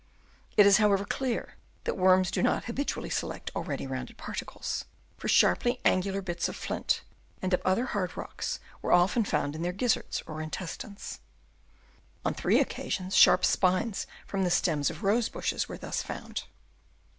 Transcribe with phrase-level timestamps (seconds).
[0.57, 4.85] It is, however, clear that worms do not habitually select already rounded particles,
[5.15, 7.03] for sharply angular bits of flint
[7.39, 11.19] and of other hard rocks were often found in their gizzards or intestines.
[12.25, 16.45] On three occasions sharp spines from the stems of rose bushes were thus found.